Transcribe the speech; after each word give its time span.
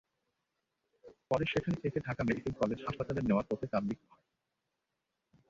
পরে 1.29 1.45
সেখান 1.47 1.73
থেকে 1.83 1.97
ঢাকা 1.99 2.21
মেডিকেল 2.23 2.53
কলেজ 2.61 2.79
হাসপাতালে 2.81 3.21
নেওয়ার 3.21 3.47
পথে 3.49 3.65
তাঁর 3.71 3.83
মৃত্যু 3.87 4.07
হয়। 4.11 4.25